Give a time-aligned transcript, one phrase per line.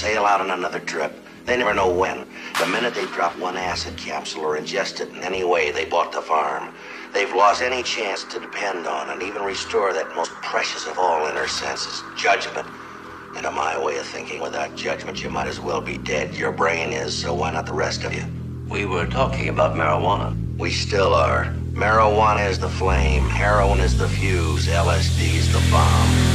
[0.00, 1.12] sail out on another trip.
[1.44, 2.26] They never know when.
[2.58, 6.10] The minute they drop one acid capsule or ingest it in any way, they bought
[6.10, 6.72] the farm.
[7.12, 11.26] They've lost any chance to depend on and even restore that most precious of all
[11.26, 12.66] inner senses, judgment.
[13.36, 16.34] And to my way of thinking, without judgment, you might as well be dead.
[16.34, 18.24] Your brain is, so why not the rest of you?
[18.70, 20.34] We were talking about marijuana.
[20.56, 21.52] We still are.
[21.72, 26.29] Marijuana is the flame, heroin is the fuse, LSD is the bomb.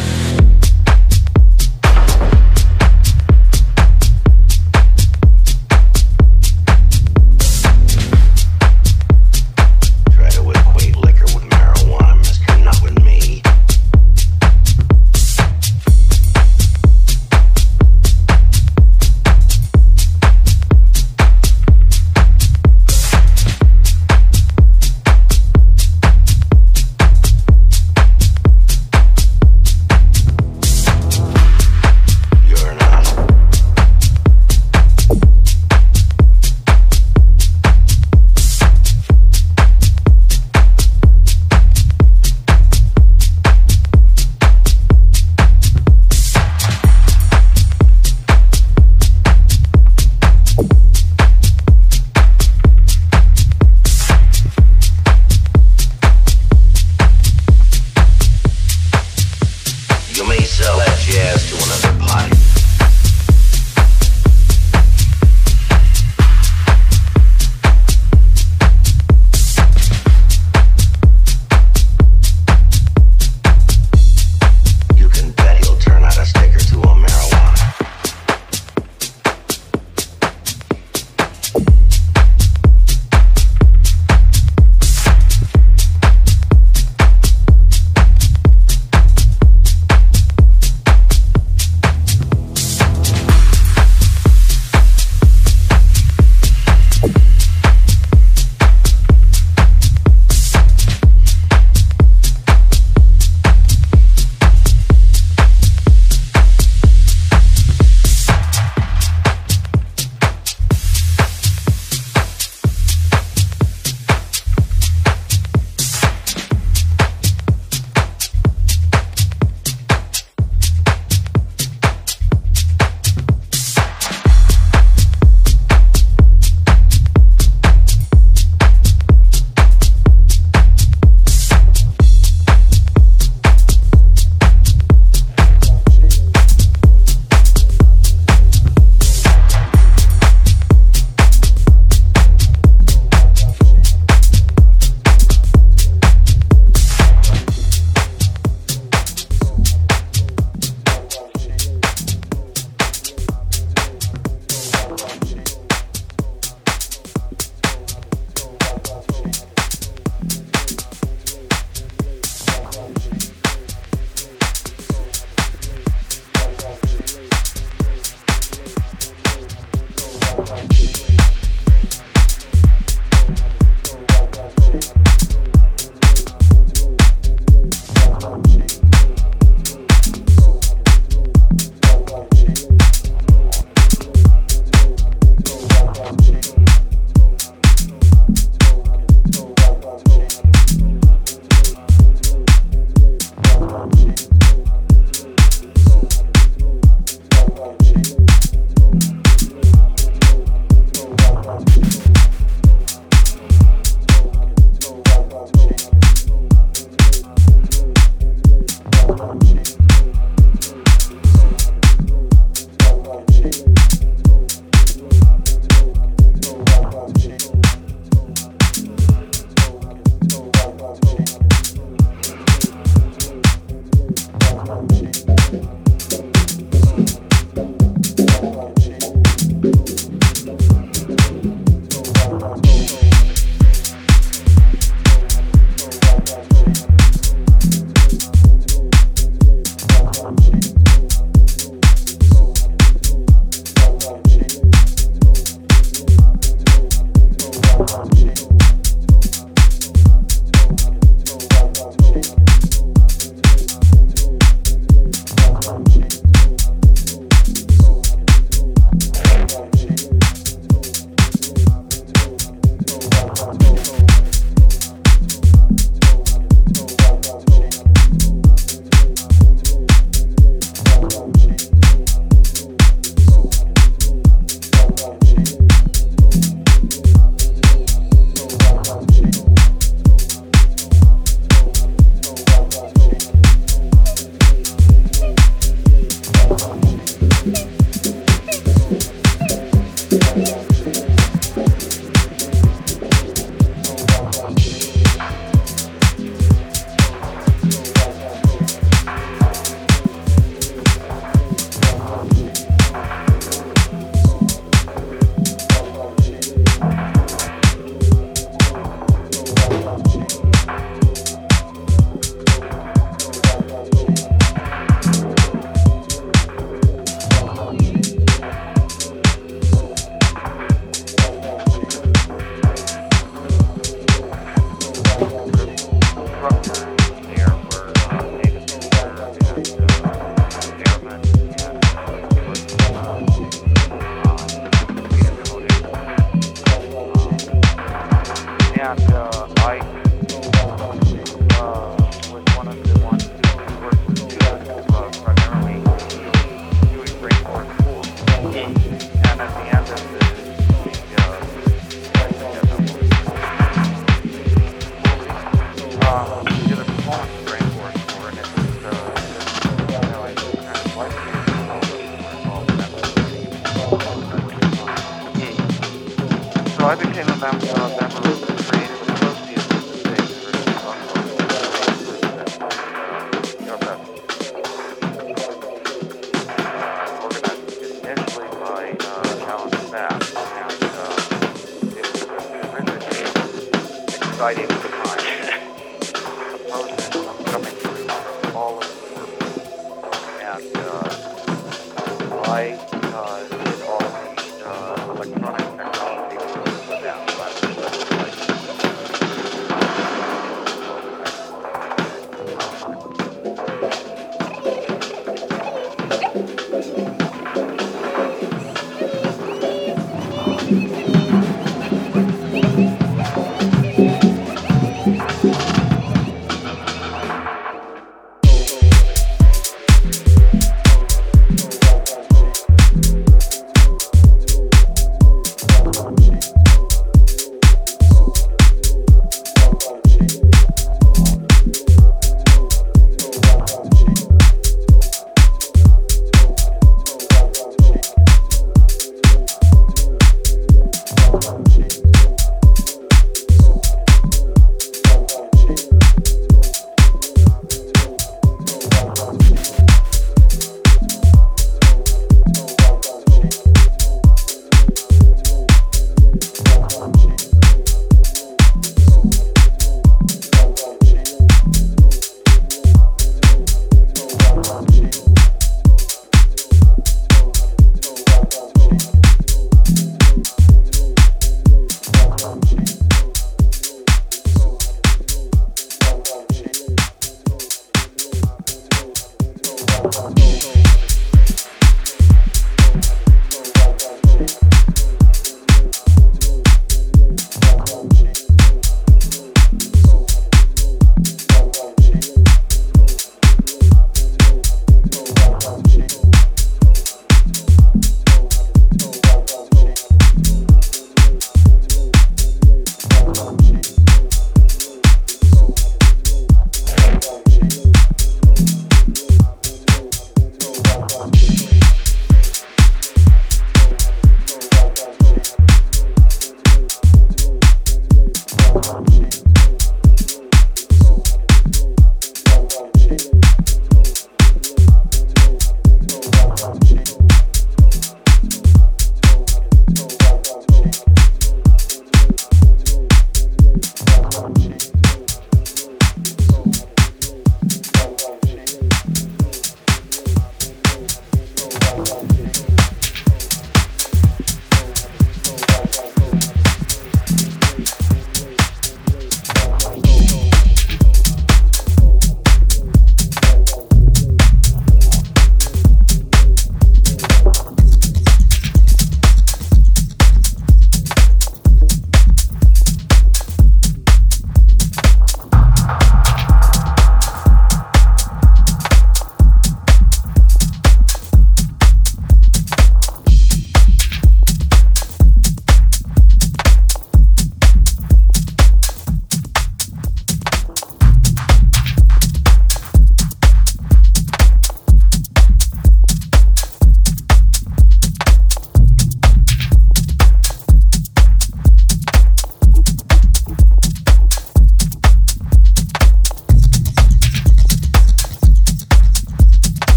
[367.46, 367.85] I